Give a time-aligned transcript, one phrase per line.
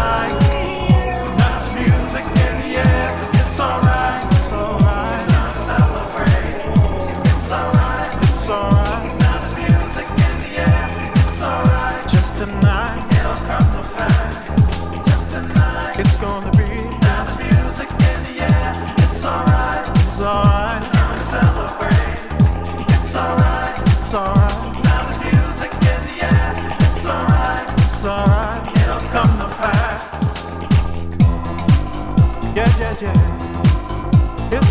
[0.00, 0.49] night.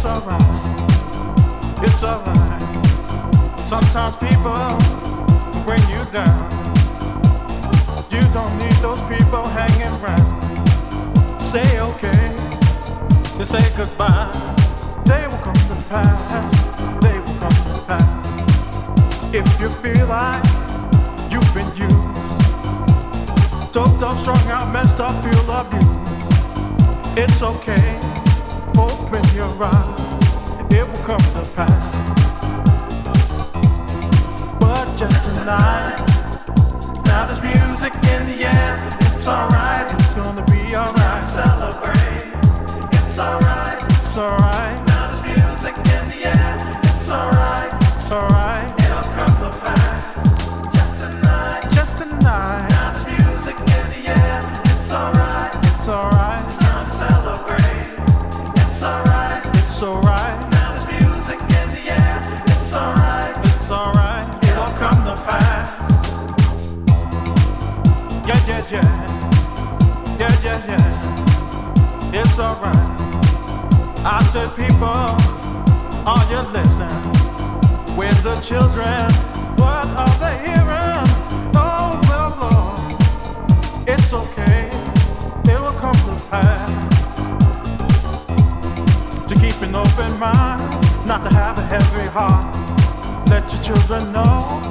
[0.09, 1.83] Alright.
[1.83, 2.61] It's alright.
[3.67, 4.73] Sometimes people
[5.63, 6.49] bring you down.
[8.09, 10.29] You don't need those people hanging around.
[11.39, 12.35] Say okay,
[13.37, 14.31] to say goodbye.
[15.05, 16.23] They will come to pass.
[17.03, 19.33] They will come to pass.
[19.33, 20.43] If you feel like
[21.31, 22.41] you've been used,
[23.71, 25.87] doped up, strung out, messed up, feel abused.
[27.17, 28.28] It's okay.
[28.79, 30.31] Open your eyes.
[30.71, 31.87] It will come to pass.
[34.59, 35.97] But just tonight,
[37.05, 38.75] now there's music in the air.
[39.01, 39.85] It's alright.
[39.99, 41.23] It's gonna be alright.
[41.23, 42.31] Celebrate.
[42.97, 43.79] It's alright.
[43.99, 44.77] It's alright.
[44.87, 46.55] Now there's music in the air.
[46.83, 47.71] It's alright.
[47.95, 48.67] It's alright.
[48.85, 50.23] It'll come to pass.
[50.73, 51.63] Just tonight.
[51.71, 52.67] Just tonight.
[52.69, 54.39] Now there's music in the air.
[54.71, 55.51] It's alright.
[55.65, 56.43] It's alright.
[56.45, 57.78] It's time to celebrate.
[78.49, 79.11] Children?
[79.57, 81.07] What are they hearing?
[81.53, 84.38] Oh, well, Lord, it's okay.
[89.59, 90.61] Keep an open mind,
[91.05, 92.55] not to have a heavy heart.
[93.29, 94.61] Let your children know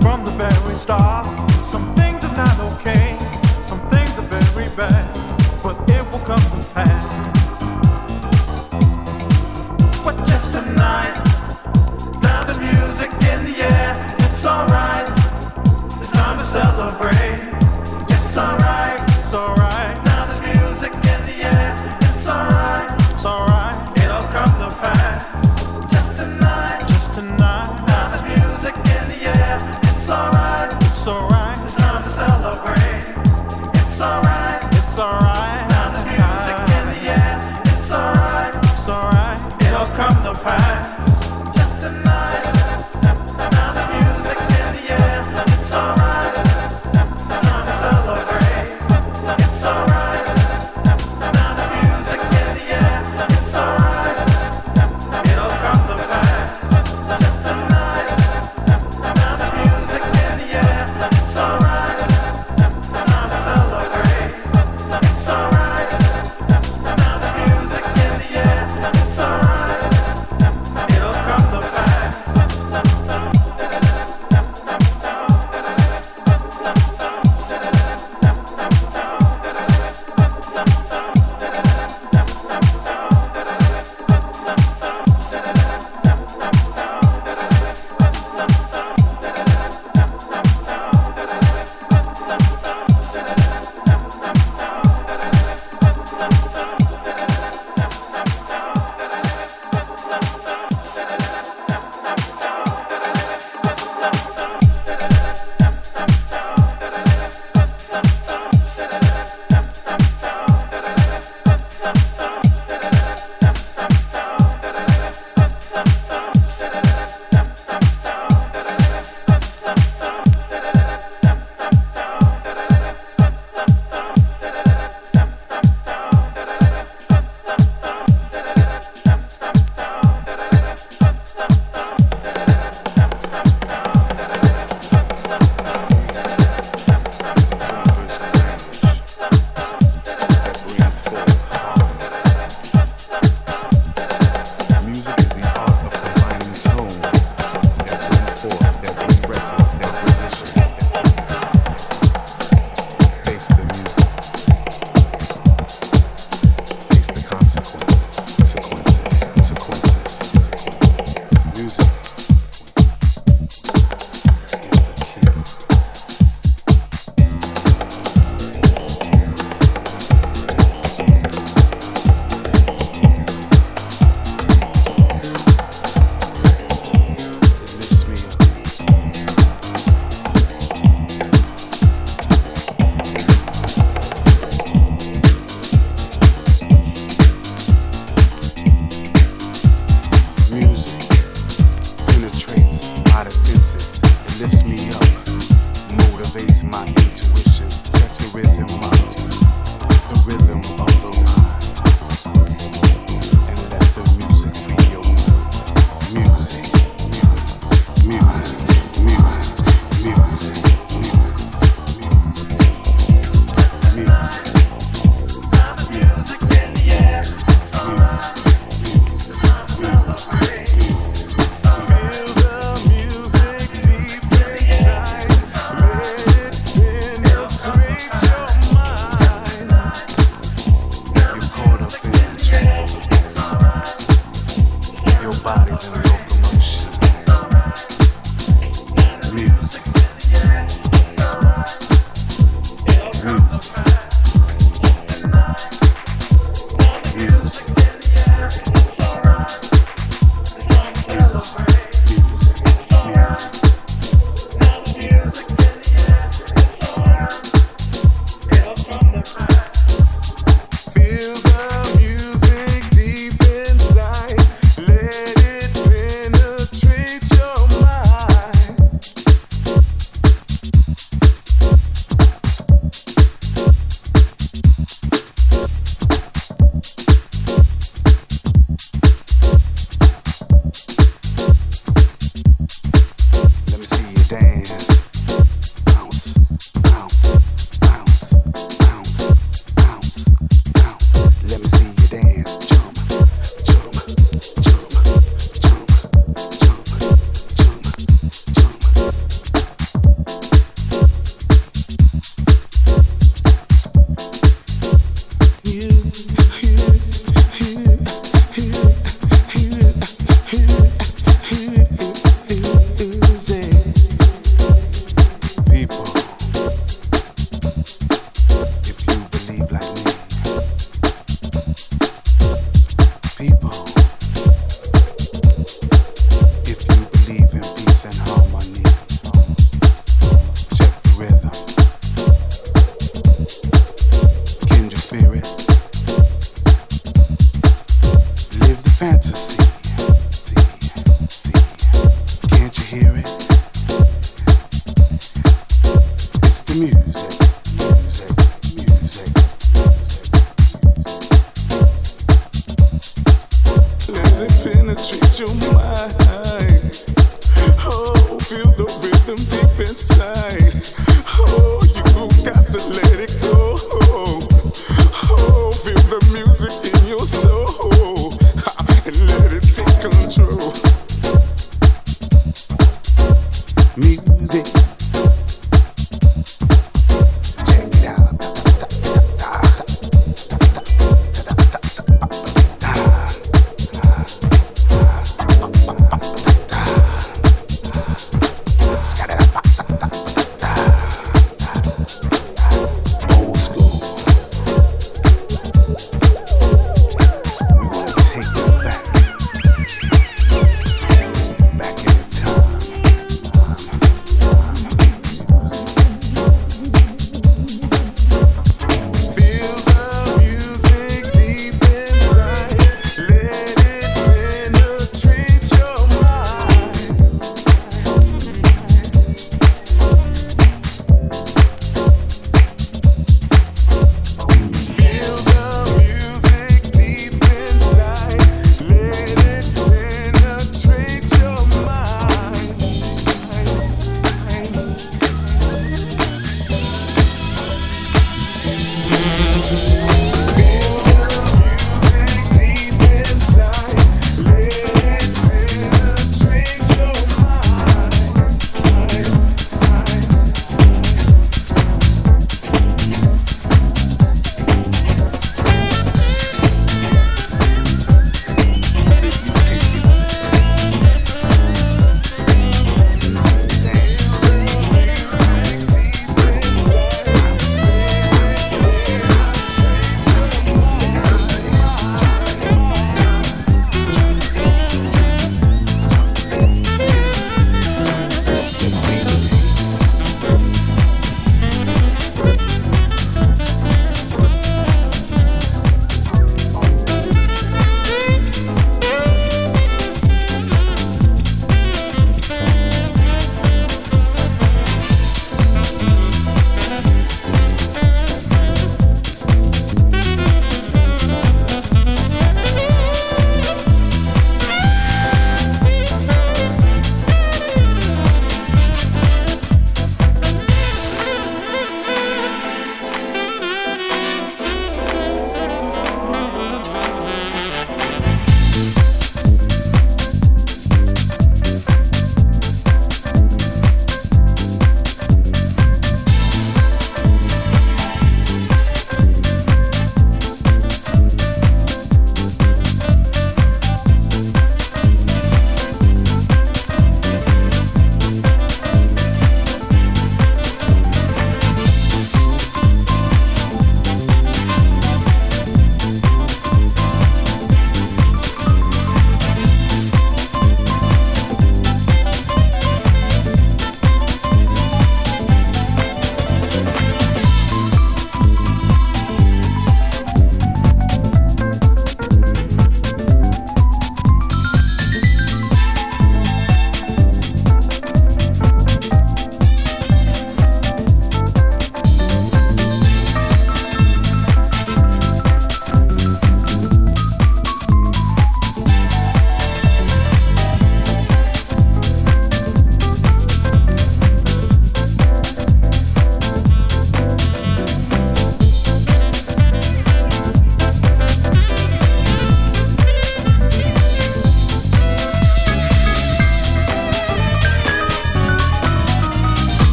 [0.00, 1.26] from the very start.
[1.64, 3.16] Some things are not okay,
[3.66, 5.06] some things are very bad,
[5.62, 7.04] but it will come to pass.
[10.04, 11.14] But just tonight,
[12.22, 14.16] now there's music in the air.
[14.18, 15.08] It's alright,
[15.98, 17.40] it's time to celebrate.
[18.08, 19.67] It's alright, it's alright.